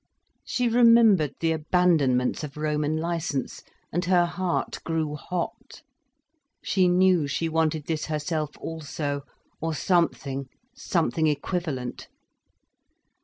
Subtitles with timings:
[0.43, 3.61] She remembered the abandonments of Roman licence,
[3.91, 5.83] and her heart grew hot.
[6.63, 12.07] She knew she wanted this herself also—or something, something equivalent.